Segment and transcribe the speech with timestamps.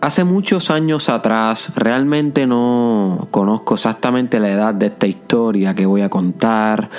[0.00, 6.00] hace muchos años atrás, realmente no conozco exactamente la edad de esta historia que voy
[6.02, 6.90] a contar.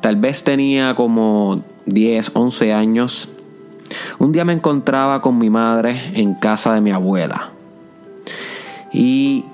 [0.00, 3.28] Tal vez tenía como 10, 11 años.
[4.18, 7.50] Un día me encontraba con mi madre en casa de mi abuela.
[8.92, 9.44] Y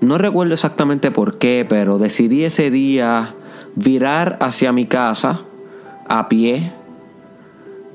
[0.00, 3.34] no recuerdo exactamente por qué, pero decidí ese día
[3.74, 5.40] virar hacia mi casa
[6.08, 6.72] a pie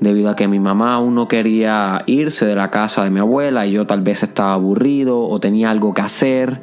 [0.02, 3.66] debido a que mi mamá aún no quería irse de la casa de mi abuela
[3.66, 6.60] y yo tal vez estaba aburrido o tenía algo que hacer.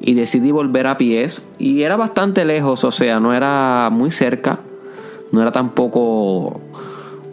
[0.00, 4.60] Y decidí volver a pies y era bastante lejos, o sea, no era muy cerca,
[5.32, 6.60] no era tampoco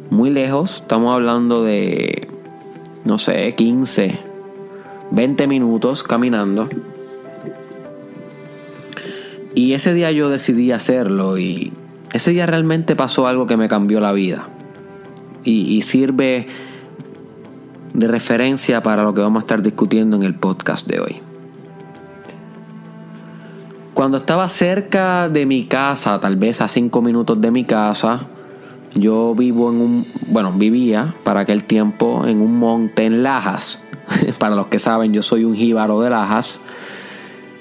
[0.10, 2.28] muy lejos, estamos hablando de,
[3.04, 4.18] no sé, 15,
[5.12, 6.68] 20 minutos caminando.
[9.54, 11.72] Y ese día yo decidí hacerlo y
[12.14, 14.48] ese día realmente pasó algo que me cambió la vida
[15.46, 16.48] y, sirve
[17.94, 21.16] de referencia para lo que vamos a estar discutiendo en el podcast de hoy.
[23.94, 28.28] Cuando estaba cerca de mi casa, tal vez a cinco minutos de mi casa,
[28.94, 33.82] yo vivo en un, bueno, vivía para aquel tiempo en un monte en Lajas.
[34.38, 36.60] para los que saben, yo soy un jíbaro de Lajas.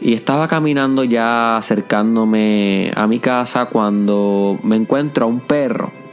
[0.00, 6.03] Y estaba caminando ya acercándome a mi casa cuando me encuentro a un perro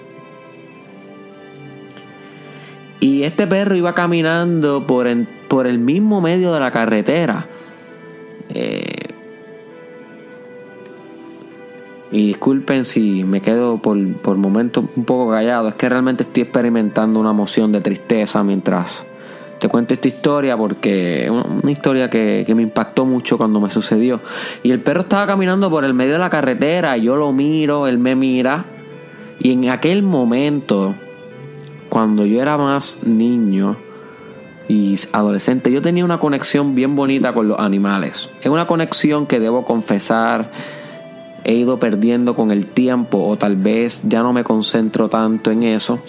[3.02, 5.08] Y este perro iba caminando por,
[5.48, 7.48] por el mismo medio de la carretera.
[8.50, 9.08] Eh,
[12.12, 15.68] y disculpen si me quedo por, por momentos un poco callado.
[15.70, 19.04] Es que realmente estoy experimentando una emoción de tristeza mientras
[19.58, 23.72] te cuento esta historia porque es una historia que, que, me impactó mucho cuando me
[23.72, 24.20] sucedió.
[24.62, 27.98] Y el perro estaba caminando por el medio de la carretera, yo lo miro, él
[27.98, 28.66] me mira.
[29.40, 30.94] Y en aquel momento
[31.92, 33.76] cuando yo era más niño
[34.70, 38.30] y adolescente, yo tenía una conexión bien bonita con los animales.
[38.40, 40.50] Es una conexión que debo confesar
[41.44, 45.64] he ido perdiendo con el tiempo o tal vez ya no me concentro tanto en
[45.64, 46.00] eso.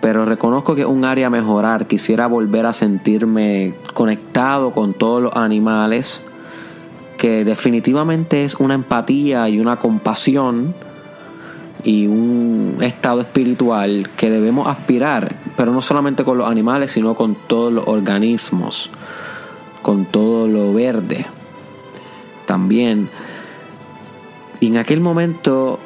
[0.00, 1.86] Pero reconozco que es un área a mejorar.
[1.86, 6.24] Quisiera volver a sentirme conectado con todos los animales.
[7.16, 10.74] Que definitivamente es una empatía y una compasión
[11.84, 17.34] y un estado espiritual que debemos aspirar, pero no solamente con los animales, sino con
[17.34, 18.90] todos los organismos,
[19.82, 21.26] con todo lo verde.
[22.46, 23.08] También,
[24.60, 25.78] y en aquel momento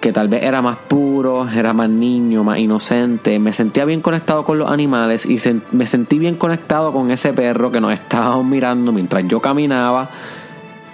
[0.00, 4.44] que tal vez era más puro, era más niño, más inocente, me sentía bien conectado
[4.44, 5.38] con los animales y
[5.70, 10.10] me sentí bien conectado con ese perro que nos estaba mirando mientras yo caminaba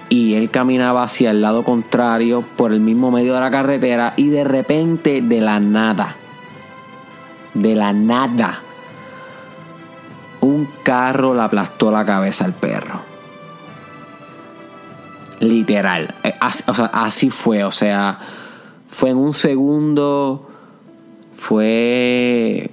[0.09, 4.29] y él caminaba hacia el lado contrario por el mismo medio de la carretera y
[4.29, 6.17] de repente de la nada,
[7.55, 8.63] de la nada,
[10.41, 13.01] un carro le aplastó la cabeza al perro.
[15.41, 16.35] Literal, eh,
[16.69, 18.19] o sea, así fue, o sea,
[18.89, 20.49] fue en un segundo,
[21.37, 22.71] fue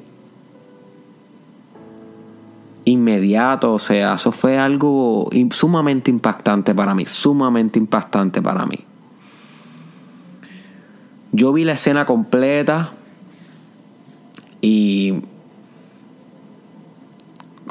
[2.86, 8.80] inmediato, o sea, eso fue algo sumamente impactante para mí, sumamente impactante para mí.
[11.32, 12.92] Yo vi la escena completa
[14.62, 15.16] y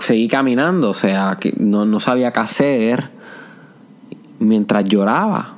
[0.00, 3.10] seguí caminando, o sea, que no, no sabía qué hacer
[4.40, 5.54] mientras lloraba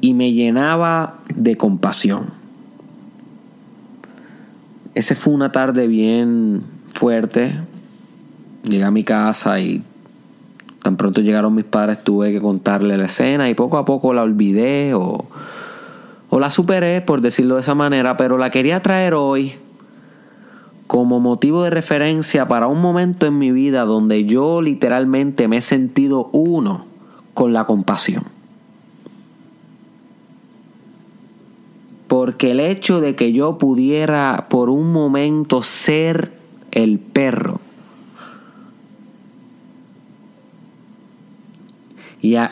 [0.00, 2.26] y me llenaba de compasión.
[4.94, 6.62] Ese fue una tarde bien
[6.92, 7.56] fuerte,
[8.64, 9.82] llegué a mi casa y
[10.82, 14.22] tan pronto llegaron mis padres tuve que contarle la escena y poco a poco la
[14.22, 15.24] olvidé o,
[16.30, 19.54] o la superé, por decirlo de esa manera, pero la quería traer hoy
[20.86, 25.62] como motivo de referencia para un momento en mi vida donde yo literalmente me he
[25.62, 26.84] sentido uno
[27.32, 28.24] con la compasión.
[32.06, 36.32] Porque el hecho de que yo pudiera por un momento ser
[36.70, 37.60] el perro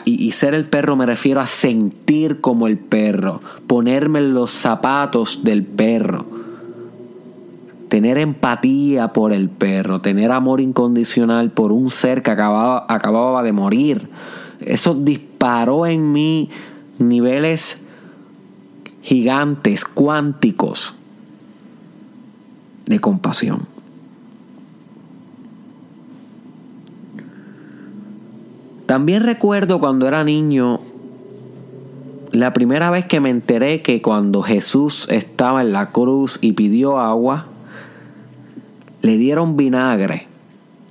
[0.05, 5.43] Y, ser el perro me refiero a sentir como el perro, ponerme en los zapatos
[5.43, 6.27] del perro,
[7.89, 13.51] tener empatía por el perro, tener amor incondicional por un ser que acababa, acababa de
[13.51, 14.09] morir.
[14.59, 16.51] Eso disparó en mí
[16.99, 17.79] niveles
[19.01, 20.93] gigantes, cuánticos
[22.85, 23.72] de compasión.
[28.93, 30.79] También recuerdo cuando era niño,
[32.31, 36.99] la primera vez que me enteré que cuando Jesús estaba en la cruz y pidió
[36.99, 37.47] agua,
[39.01, 40.27] le dieron vinagre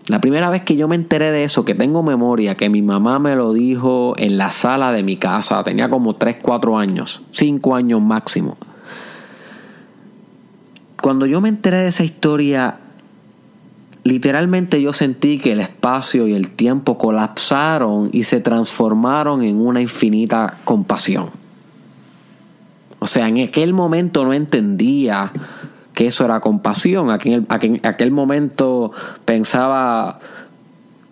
[0.09, 3.21] La primera vez que yo me enteré de eso, que tengo memoria, que mi mamá
[3.21, 7.77] me lo dijo en la sala de mi casa, tenía como 3, 4 años, 5
[7.77, 8.57] años máximo.
[11.01, 12.81] Cuando yo me enteré de esa historia,
[14.05, 19.81] literalmente yo sentí que el espacio y el tiempo colapsaron y se transformaron en una
[19.81, 21.31] infinita compasión.
[22.99, 25.33] O sea, en aquel momento no entendía
[25.95, 27.11] que eso era compasión.
[27.11, 27.47] Aquí en,
[27.83, 28.93] aquel momento
[29.25, 30.19] pensaba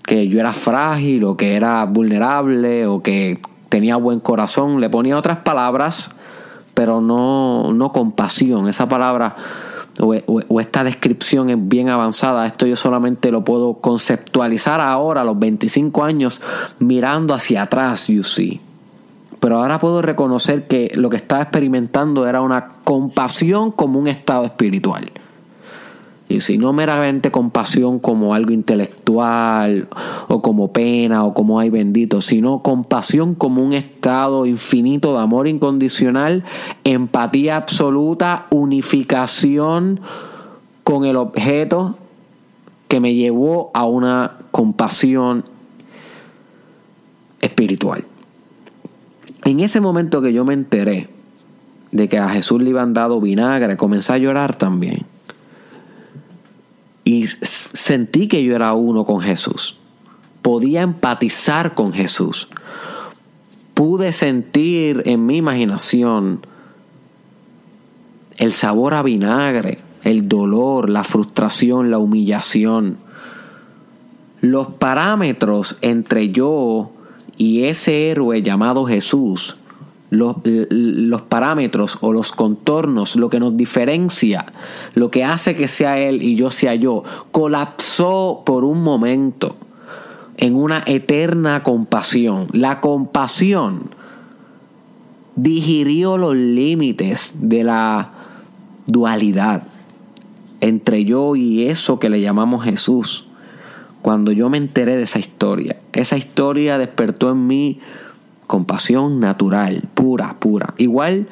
[0.04, 4.80] que yo era frágil o que era vulnerable o que tenía buen corazón.
[4.80, 6.10] Le ponía otras palabras,
[6.74, 8.68] pero no, no compasión.
[8.68, 9.36] Esa palabra
[10.00, 12.46] o, esta descripción es bien avanzada.
[12.46, 16.40] Esto yo solamente lo puedo conceptualizar ahora, a los 25 años,
[16.78, 18.60] mirando hacia atrás, you see.
[19.40, 24.44] Pero ahora puedo reconocer que lo que estaba experimentando era una compasión como un estado
[24.44, 25.10] espiritual.
[26.30, 29.88] Y si no meramente compasión como algo intelectual
[30.28, 35.48] o como pena o como hay bendito, sino compasión como un estado infinito de amor
[35.48, 36.44] incondicional,
[36.84, 40.00] empatía absoluta, unificación
[40.84, 41.96] con el objeto
[42.86, 45.44] que me llevó a una compasión
[47.40, 48.04] espiritual.
[49.44, 51.08] En ese momento que yo me enteré
[51.90, 55.06] de que a Jesús le iban dado vinagre, comencé a llorar también.
[57.10, 59.76] Y sentí que yo era uno con Jesús.
[60.42, 62.46] Podía empatizar con Jesús.
[63.74, 66.46] Pude sentir en mi imaginación
[68.36, 72.98] el sabor a vinagre, el dolor, la frustración, la humillación.
[74.40, 76.92] Los parámetros entre yo
[77.36, 79.56] y ese héroe llamado Jesús,
[80.10, 84.46] los, parámetros o los contornos, lo que nos diferencia,
[84.94, 89.56] lo que hace que sea Él y yo sea yo, colapsó por un momento
[90.36, 92.48] en una eterna compasión.
[92.52, 93.82] La compasión
[95.36, 98.10] digirió los límites de la
[98.86, 99.62] dualidad
[100.60, 103.26] entre yo y eso que le llamamos Jesús
[104.02, 105.76] cuando yo me enteré de esa historia.
[105.92, 107.80] Esa historia despertó en mí
[108.50, 110.74] compasión natural, pura, pura.
[110.76, 111.28] Igual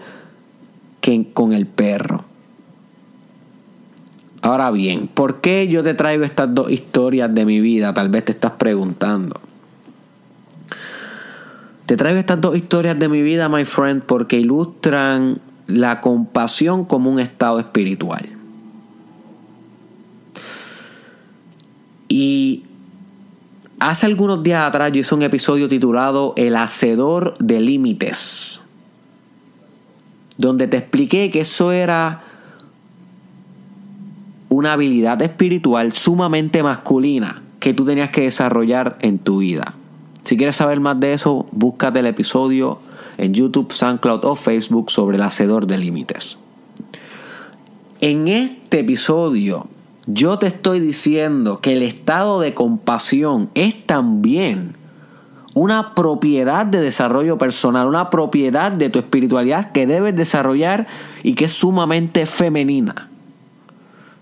[1.00, 2.22] que con el perro.
[4.40, 7.92] Ahora bien, ¿por qué yo te traigo estas dos historias de mi vida?
[7.92, 9.40] Tal vez te estás preguntando.
[11.86, 17.10] Te traigo estas dos historias de mi vida, my friend, porque ilustran la compasión como
[17.10, 18.28] un estado espiritual.
[22.06, 22.67] Y
[23.80, 28.60] hace algunos días atrás yo hice un episodio titulado El Hacedor de Límites,
[30.36, 32.22] donde te expliqué que eso era
[34.48, 39.74] una habilidad espiritual sumamente masculina que tú tenías que desarrollar en tu vida.
[40.24, 42.78] Si quieres saber más de eso, búscate el episodio
[43.16, 46.38] en YouTube, SoundCloud o Facebook sobre el hacedor de límites.
[48.00, 49.66] En este episodio
[50.10, 54.74] yo te estoy diciendo que el estado de compasión es también
[55.52, 60.86] una propiedad de desarrollo personal, una propiedad de tu espiritualidad que debes desarrollar
[61.22, 63.10] y que es sumamente femenina.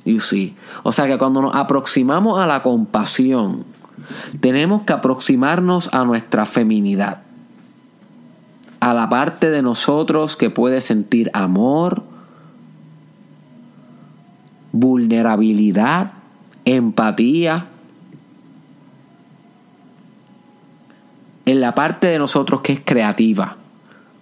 [0.05, 0.57] You see?
[0.83, 3.65] O sea que cuando nos aproximamos a la compasión,
[4.41, 7.23] tenemos que aproximarnos a nuestra feminidad,
[8.81, 12.03] a la parte de nosotros que puede sentir amor,
[14.81, 16.13] vulnerabilidad,
[16.65, 17.67] empatía.
[21.45, 23.57] En la parte de nosotros que es creativa,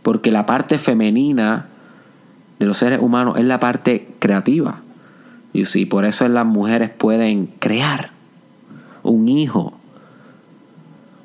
[0.02, 1.66] porque la parte femenina
[2.58, 4.80] de los seres humanos es la parte creativa.
[5.52, 8.10] Y sí, por eso las mujeres pueden crear
[9.02, 9.72] un hijo,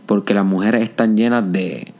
[0.05, 1.93] porque las mujeres están llenas de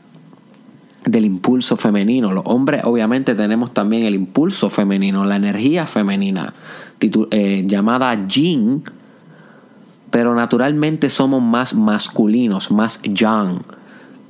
[1.04, 2.32] del impulso femenino.
[2.32, 6.52] Los hombres obviamente tenemos también el impulso femenino, la energía femenina.
[7.00, 8.82] Eh, llamada Yin,
[10.10, 13.62] pero naturalmente somos más masculinos, más Yang,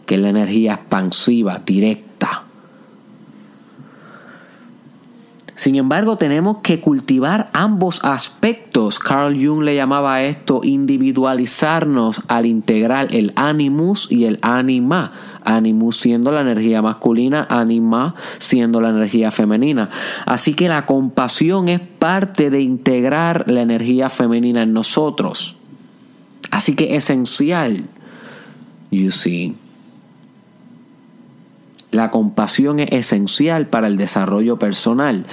[0.07, 2.10] que la energía expansiva, directa.
[5.61, 8.99] Sin embargo, tenemos que cultivar ambos aspectos.
[8.99, 15.13] Carl Jung le llamaba a esto individualizarnos al integrar el animus y el anima.
[15.45, 19.91] Animus siendo la energía masculina, anima siendo la energía femenina.
[20.25, 25.57] Así que la compasión es parte de integrar la energía femenina en nosotros.
[26.51, 27.85] Así que esencial.
[28.91, 29.55] You see.
[31.91, 35.27] La compasión es esencial para el desarrollo personal.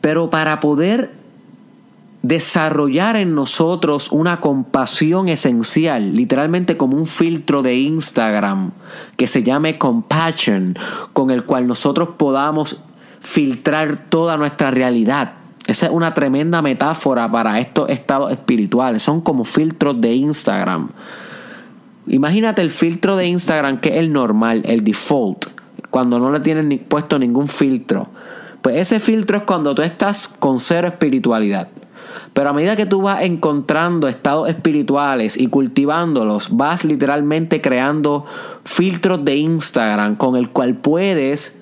[0.00, 1.12] Pero para poder
[2.22, 8.72] desarrollar en nosotros una compasión esencial, literalmente como un filtro de Instagram
[9.16, 10.76] que se llame compassion,
[11.12, 12.82] con el cual nosotros podamos
[13.20, 15.34] filtrar toda nuestra realidad.
[15.66, 19.02] Esa es una tremenda metáfora para estos estados espirituales.
[19.02, 20.90] Son como filtros de Instagram.
[22.08, 25.46] Imagínate el filtro de Instagram que es el normal, el default,
[25.90, 28.08] cuando no le tienen ni puesto ningún filtro.
[28.62, 31.68] Pues ese filtro es cuando tú estás con cero espiritualidad.
[32.32, 38.26] Pero a medida que tú vas encontrando estados espirituales y cultivándolos, vas literalmente creando
[38.64, 41.56] filtros de Instagram con el cual puedes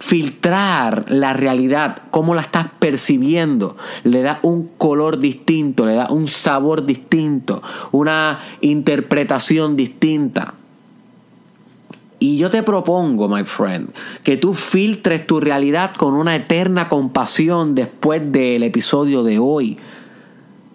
[0.00, 6.26] filtrar la realidad, cómo la estás percibiendo, le da un color distinto, le da un
[6.26, 10.54] sabor distinto, una interpretación distinta.
[12.18, 13.90] Y yo te propongo, my friend,
[14.22, 19.78] que tú filtres tu realidad con una eterna compasión después del episodio de hoy.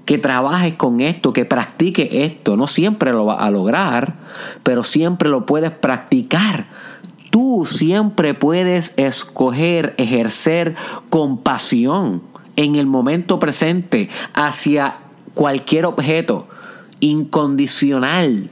[0.05, 2.57] Que trabajes con esto, que practiques esto.
[2.57, 4.13] No siempre lo vas a lograr,
[4.61, 6.65] pero siempre lo puedes practicar
[7.35, 10.73] tú siempre puedes escoger ejercer
[11.09, 12.21] compasión
[12.55, 14.95] en el momento presente hacia
[15.33, 16.47] cualquier objeto
[17.01, 18.49] incondicional,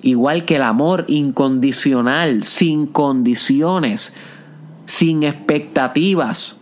[0.00, 4.14] igual que el amor incondicional, sin condiciones,
[4.86, 6.56] sin expectativas.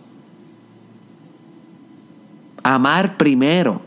[2.61, 3.79] Amar primero,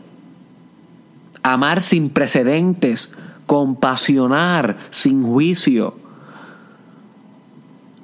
[1.43, 3.11] amar sin precedentes,
[3.45, 6.00] compasionar sin juicio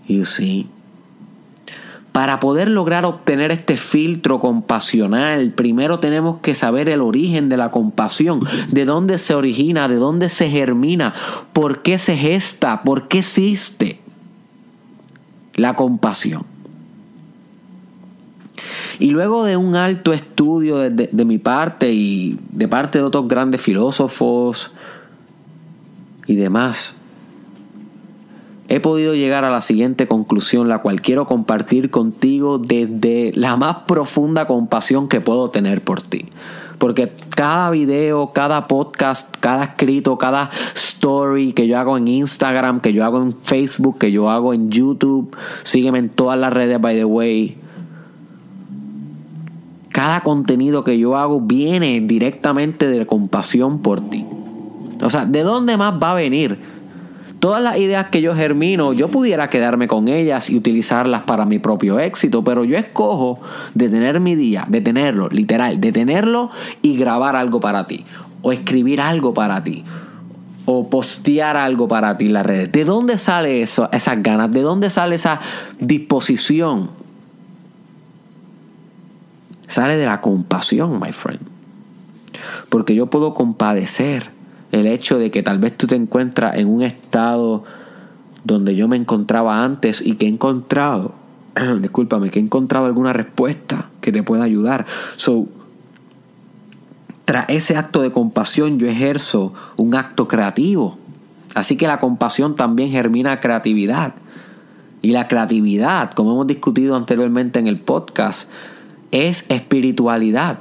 [0.07, 0.67] y sí.
[2.11, 7.69] Para poder lograr obtener este filtro compasional, primero tenemos que saber el origen de la
[7.69, 11.13] compasión, de dónde se origina, de dónde se germina,
[11.53, 13.99] por qué se gesta, por qué existe
[15.53, 16.43] la compasión.
[18.99, 23.27] Y luego de un alto estudio de, de, mi parte y de parte de otros
[23.27, 24.71] grandes filósofos
[26.25, 26.95] y demás,
[28.69, 33.77] he podido llegar a la siguiente conclusión, la cual quiero compartir contigo desde la más
[33.87, 36.25] profunda compasión que puedo tener por ti.
[36.77, 42.93] Porque cada video, cada podcast, cada escrito, cada story que yo hago en Instagram, que
[42.93, 46.95] yo hago en Facebook, que yo hago en YouTube, sígueme en todas las redes, by
[46.95, 47.57] the way.
[49.89, 54.25] Cada contenido que yo hago viene directamente de compasión por ti.
[55.01, 56.76] O sea, ¿de dónde más va a venir?
[57.39, 61.59] Todas las ideas que yo germino, yo pudiera quedarme con ellas y utilizarlas para mi
[61.59, 63.39] propio éxito, pero yo escojo
[63.75, 66.49] detener mi día, detenerlo, literal, detenerlo
[66.81, 68.05] y grabar algo para ti,
[68.41, 69.83] o escribir algo para ti,
[70.65, 72.71] o postear algo para ti en las redes.
[72.71, 74.51] ¿De dónde sale eso, esas ganas?
[74.51, 75.39] ¿De dónde sale esa
[75.79, 76.89] disposición?
[79.67, 81.41] Sale de la compasión, my friend.
[82.69, 84.36] Porque yo puedo compadecer
[84.71, 87.63] el hecho de que tal vez tú te encuentras en un estado
[88.43, 91.13] donde yo me encontraba antes y que he encontrado,
[91.81, 94.85] discúlpame, que he encontrado alguna respuesta que te pueda ayudar.
[95.17, 95.47] So,
[97.25, 100.97] tras ese acto de compasión yo ejerzo un acto creativo.
[101.55, 104.13] Así que la compasión también germina creatividad.
[105.01, 108.49] Y la creatividad, como hemos discutido anteriormente en el podcast,
[109.11, 110.59] es espiritualidad.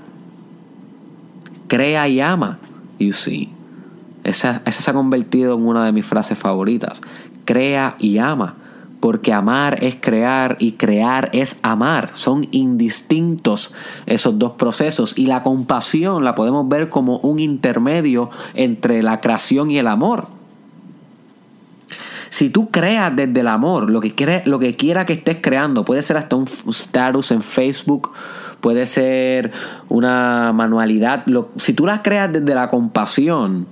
[1.68, 2.58] Crea y ama.
[2.98, 3.55] You see.
[4.26, 7.00] Esa, se ha convertido en una de mis frases favoritas.
[7.44, 8.54] Crea y ama.
[9.00, 12.10] Porque amar es crear y crear es amar.
[12.14, 13.72] Son indistintos
[14.06, 15.16] esos dos procesos.
[15.16, 20.26] Y la compasión la podemos ver como un intermedio entre la creación y el amor.
[22.30, 26.02] Si tú creas desde el amor, lo que, lo que quiera que estés creando, puede
[26.02, 28.12] ser hasta un status en Facebook,
[28.60, 29.52] puede ser
[29.88, 31.24] una manualidad.
[31.56, 33.66] si tú la creas desde la compasión,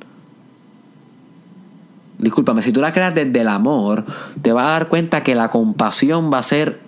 [2.25, 4.05] discúlpame, si tú la creas desde el amor,
[4.43, 6.81] te vas a dar cuenta que la compasión va a ser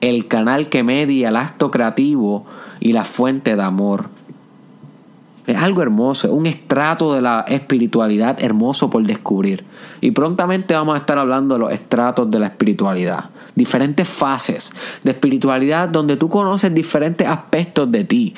[0.00, 2.46] el canal que media el acto creativo
[2.80, 4.08] y la fuente de amor.
[5.46, 9.64] Es algo hermoso, es un estrato de la espiritualidad hermoso por descubrir.
[10.00, 13.24] Y prontamente vamos a estar hablando de los estratos de la espiritualidad.
[13.54, 18.34] Diferentes fases de espiritualidad donde tú conoces diferentes aspectos de ti.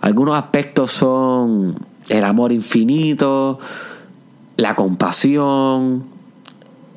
[0.00, 1.76] Algunos aspectos son
[2.08, 3.58] el amor infinito,
[4.56, 6.04] la compasión,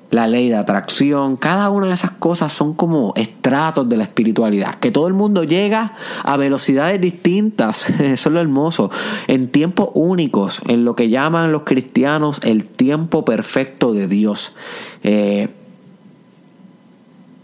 [0.09, 4.75] la ley de atracción, cada una de esas cosas son como estratos de la espiritualidad,
[4.75, 8.89] que todo el mundo llega a velocidades distintas, eso es lo hermoso,
[9.27, 14.55] en tiempos únicos, en lo que llaman los cristianos el tiempo perfecto de Dios.
[15.03, 15.49] Eh,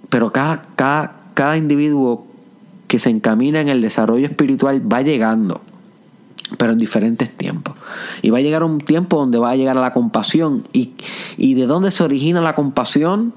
[0.10, 2.28] pero cada, cada, cada individuo
[2.88, 5.62] que se encamina en el desarrollo espiritual va llegando,
[6.58, 7.76] pero en diferentes tiempos.
[8.22, 10.68] Y va a llegar un tiempo donde va a llegar a la compasión.
[10.74, 10.92] ¿Y,
[11.38, 13.34] y de dónde se origina la compasión?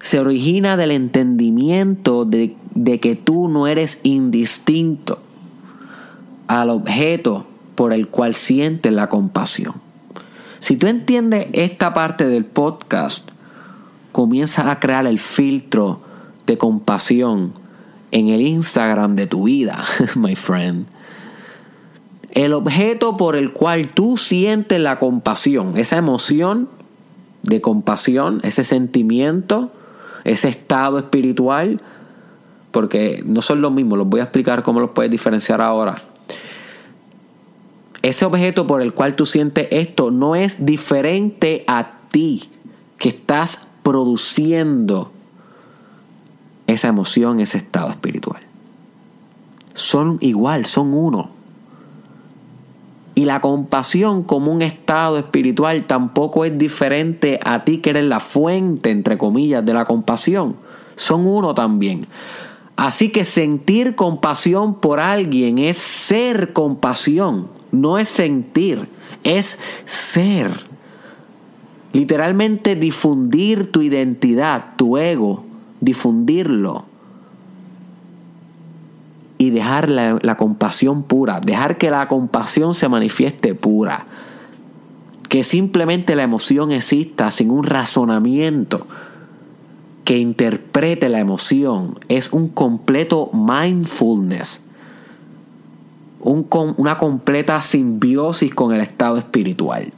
[0.00, 5.18] Se origina del entendimiento de, de que tú no eres indistinto
[6.46, 9.74] al objeto por el cual sientes la compasión.
[10.60, 13.28] Si tú entiendes esta parte del podcast,
[14.12, 16.00] comienza a crear el filtro
[16.46, 17.63] de compasión
[18.14, 20.86] en el Instagram de tu vida, my friend.
[22.30, 26.70] El objeto por el cual tú sientes la compasión, esa emoción
[27.42, 29.70] de compasión, ese sentimiento,
[30.24, 31.82] ese estado espiritual,
[32.70, 35.94] porque no son lo mismo, los voy a explicar cómo los puedes diferenciar ahora
[38.04, 42.50] ese objeto por el cual tú sientes esto no es diferente a ti
[42.98, 45.10] que estás produciendo
[46.74, 48.42] esa emoción, ese estado espiritual.
[49.74, 51.30] Son igual, son uno.
[53.14, 58.20] Y la compasión como un estado espiritual tampoco es diferente a ti que eres la
[58.20, 60.56] fuente, entre comillas, de la compasión.
[60.96, 62.06] Son uno también.
[62.76, 68.88] Así que sentir compasión por alguien es ser compasión no es sentir,
[69.24, 70.50] es ser.
[71.92, 75.44] Literalmente difundir tu identidad, tu ego,
[75.84, 76.84] difundirlo.
[79.36, 84.06] Y dejar la, compasión pura, dejar que la compasión se manifieste pura.
[85.28, 88.86] Que simplemente la emoción exista sin un razonamiento
[90.04, 91.98] que interprete la emoción.
[92.08, 94.64] Es un completo mindfulness
[96.24, 99.92] una completa simbiosis con el estado espiritual.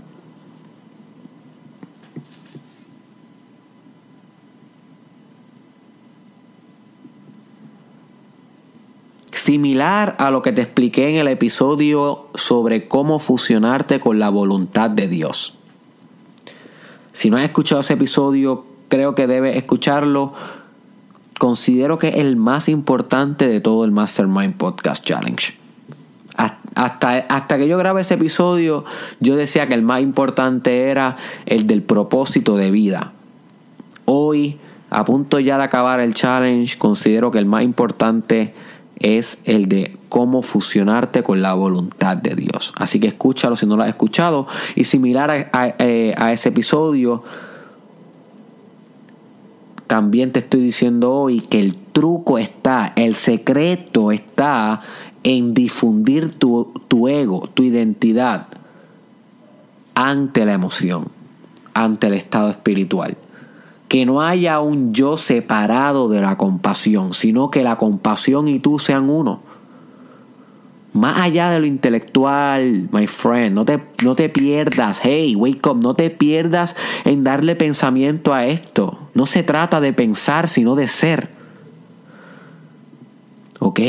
[9.46, 14.90] Similar a lo que te expliqué en el episodio sobre cómo fusionarte con la voluntad
[14.90, 15.54] de Dios.
[17.12, 20.32] Si no has escuchado ese episodio, creo que debes escucharlo.
[21.38, 25.56] Considero que es el más importante de todo el Mastermind Podcast Challenge.
[26.74, 28.84] Hasta, hasta que yo grabé ese episodio,
[29.20, 33.12] yo decía que el más importante era el del propósito de vida.
[34.06, 34.58] Hoy,
[34.90, 38.50] a punto ya de acabar el challenge, considero que el más importante es
[39.00, 42.72] el de cómo fusionarte con la voluntad de Dios.
[42.76, 44.46] Así que escúchalo si no lo has escuchado.
[44.74, 47.22] Y similar a, a, eh, a ese episodio,
[49.86, 54.80] también te estoy diciendo hoy que el truco está, el secreto está
[55.22, 58.46] en difundir tu, tu ego, tu identidad
[59.94, 61.08] ante la emoción,
[61.74, 63.16] ante el estado espiritual.
[63.96, 68.78] Que no haya un yo separado de la compasión, sino que la compasión y tú
[68.78, 69.40] sean uno.
[70.92, 75.82] Más allá de lo intelectual, my friend, no te, no te pierdas, hey, wake up,
[75.82, 78.98] no te pierdas en darle pensamiento a esto.
[79.14, 81.30] No se trata de pensar, sino de ser.
[83.60, 83.80] ¿Ok?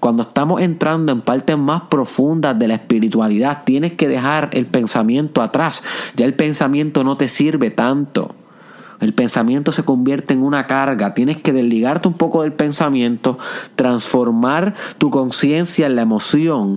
[0.00, 5.40] Cuando estamos entrando en partes más profundas de la espiritualidad, tienes que dejar el pensamiento
[5.40, 5.84] atrás.
[6.16, 8.34] Ya el pensamiento no te sirve tanto.
[9.00, 11.14] El pensamiento se convierte en una carga.
[11.14, 13.38] Tienes que desligarte un poco del pensamiento,
[13.76, 16.76] transformar tu conciencia en la emoción,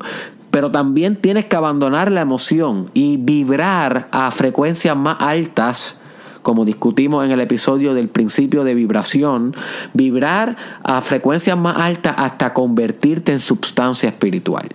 [0.52, 5.98] pero también tienes que abandonar la emoción y vibrar a frecuencias más altas
[6.42, 9.56] como discutimos en el episodio del principio de vibración,
[9.94, 14.68] vibrar a frecuencias más altas hasta convertirte en sustancia espiritual.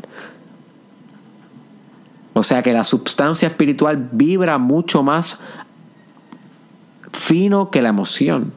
[2.34, 5.38] O sea que la sustancia espiritual vibra mucho más
[7.26, 8.52] fino que la emoción.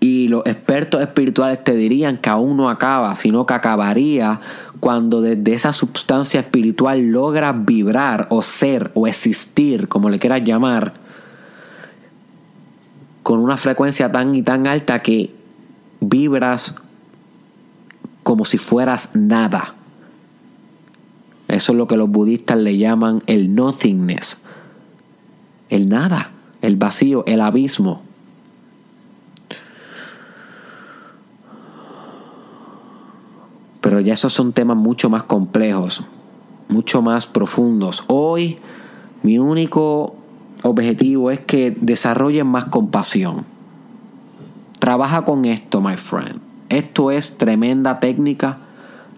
[0.00, 4.40] Y los expertos espirituales te dirían que aún no acaba, sino que acabaría
[4.78, 10.92] cuando desde esa sustancia espiritual logra vibrar o ser o existir, como le quieras llamar,
[13.22, 15.34] con una frecuencia tan y tan alta que
[16.00, 16.76] vibras
[18.22, 19.74] como si fueras nada.
[21.48, 24.39] Eso es lo que los budistas le llaman el nothingness.
[25.70, 26.30] El nada,
[26.60, 28.02] el vacío, el abismo.
[33.80, 36.04] Pero ya esos son temas mucho más complejos,
[36.68, 38.04] mucho más profundos.
[38.08, 38.58] Hoy
[39.22, 40.14] mi único
[40.62, 43.44] objetivo es que desarrollen más compasión.
[44.78, 46.40] Trabaja con esto, my friend.
[46.68, 48.58] Esto es tremenda técnica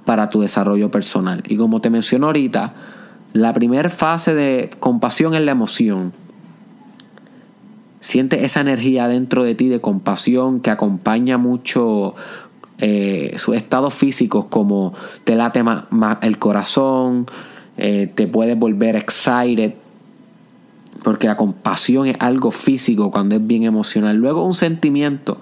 [0.05, 1.43] para tu desarrollo personal.
[1.47, 2.75] Y como te menciono ahorita,
[3.33, 6.13] la primera fase de compasión es la emoción.
[8.03, 12.17] Sientes esa energía dentro de ti de compasión que acompaña mucho
[12.79, 15.85] eh, sus estados físicos como te late más,
[16.21, 17.27] el corazón,
[17.77, 19.75] eh, te puedes volver excited,
[21.05, 24.17] porque la compasión es algo físico cuando es bien emocional.
[24.17, 25.39] Luego un sentimiento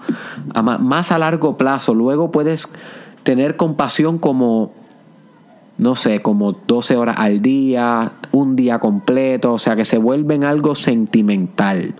[0.53, 1.95] más a largo plazo.
[1.95, 2.71] Luego puedes
[3.23, 4.71] tener compasión como,
[5.79, 10.35] no sé, como 12 horas al día, un día completo, o sea que se vuelve
[10.35, 11.95] en algo sentimental.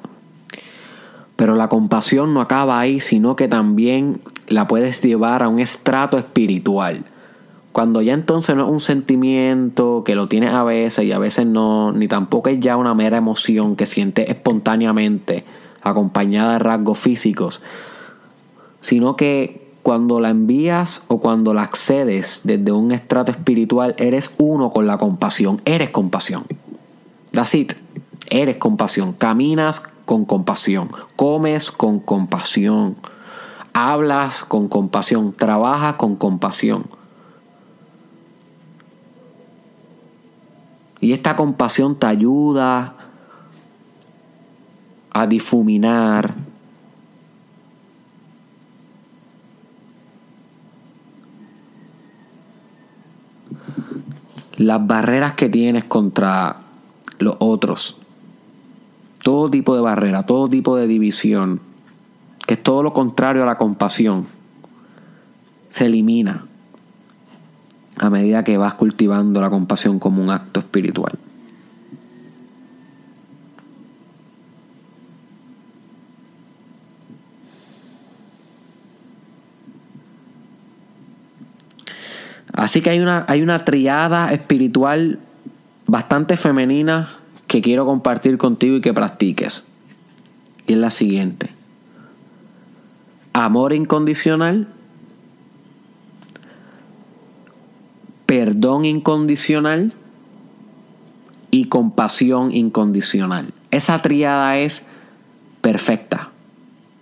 [1.42, 6.20] Pero la compasión no acaba ahí, sino que también la puedes llevar a un estrato
[6.20, 7.04] espiritual.
[7.72, 11.48] Cuando ya entonces no es un sentimiento que lo tienes a veces y a veces
[11.48, 15.44] no, ni tampoco es ya una mera emoción que sientes espontáneamente
[15.82, 17.64] acompañada de rasgos físicos,
[18.82, 24.70] sino que cuando la envías o cuando la accedes desde un estrato espiritual, eres uno
[24.70, 26.44] con la compasión, eres compasión.
[27.32, 27.81] That's it.
[28.30, 29.14] Eres compasión.
[29.14, 30.90] Caminas con compasión.
[31.16, 32.96] Comes con compasión.
[33.74, 35.34] Hablas con compasión.
[35.34, 36.86] Trabajas con compasión.
[41.00, 42.94] Y esta compasión te ayuda
[45.12, 46.36] a difuminar
[54.58, 56.58] las barreras que tienes contra
[57.18, 58.01] los otros.
[59.24, 61.60] Todo tipo de barrera, todo tipo de división,
[62.48, 64.28] que es todo lo contrario a la compasión,
[65.70, 66.46] se elimina
[67.98, 71.20] a medida que vas cultivando la compasión como un acto espiritual.
[82.54, 85.20] Así que hay una, hay una triada espiritual
[85.88, 87.10] bastante femenina
[87.52, 89.66] que quiero compartir contigo y que practiques.
[90.68, 91.50] Y es la siguiente.
[93.34, 94.70] Amor incondicional
[98.26, 99.92] perdón incondicional
[101.50, 103.54] y compasión incondicional.
[103.70, 104.86] Esa triada es
[105.60, 106.30] perfecta.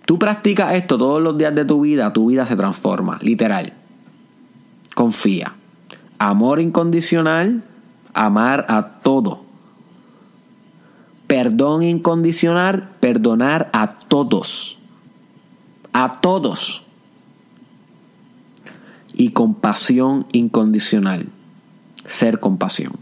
[0.04, 3.72] Tú practicas esto todos los días de tu vida, tu vida se transforma, literal.
[4.96, 5.52] Confía.
[6.18, 7.62] Amor incondicional,
[8.12, 9.49] amar a todo.
[11.30, 14.78] Perdón incondicional, perdonar a todos.
[15.92, 16.82] A todos
[19.14, 21.26] y compasión incondicional.
[22.04, 22.94] Ser compasión.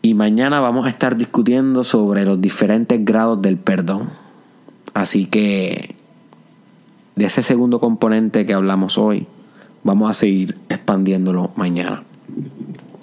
[0.00, 4.08] Y mañana vamos a estar discutiendo sobre los diferentes grados del perdón.
[4.94, 5.94] Así que
[7.16, 9.26] de ese segundo componente que hablamos hoy,
[9.84, 12.02] vamos a seguir expandiéndolo mañana.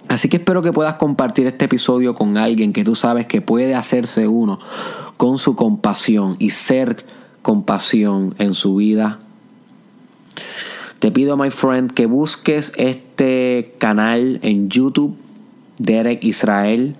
[0.09, 3.75] Así que espero que puedas compartir este episodio con alguien que tú sabes que puede
[3.75, 4.59] hacerse uno
[5.17, 7.05] con su compasión y ser
[7.43, 9.19] compasión en su vida.
[10.97, 15.15] Te pido, my friend, que busques este canal en YouTube,
[15.77, 16.95] Derek Israel,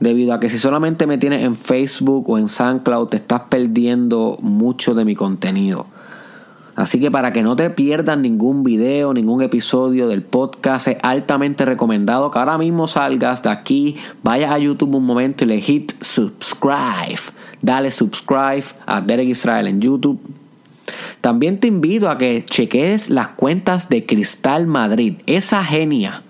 [0.00, 4.38] debido a que si solamente me tienes en Facebook o en SoundCloud, te estás perdiendo
[4.42, 5.86] mucho de mi contenido.
[6.78, 11.64] Así que para que no te pierdas ningún video, ningún episodio del podcast, es altamente
[11.64, 15.90] recomendado que ahora mismo salgas de aquí, vayas a YouTube un momento y le hit
[16.00, 17.18] subscribe.
[17.60, 20.20] Dale subscribe a Derek Israel en YouTube.
[21.20, 26.22] También te invito a que cheques las cuentas de Cristal Madrid, esa genia.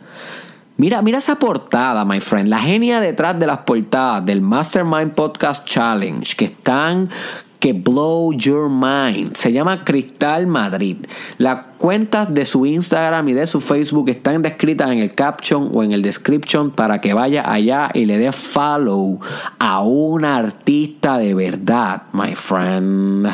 [0.78, 2.48] Mira, mira esa portada, my friend.
[2.48, 7.11] La genia detrás de las portadas del Mastermind Podcast Challenge, que están
[7.58, 9.34] que blow your mind.
[9.34, 10.96] Se llama Cristal Madrid.
[11.38, 15.82] Las cuentas de su Instagram y de su Facebook están descritas en el caption o
[15.82, 19.20] en el description para que vaya allá y le dé follow
[19.58, 23.28] a una artista de verdad, my friend.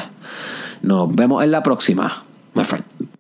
[0.83, 3.14] Nos vemos en la próxima, my friend.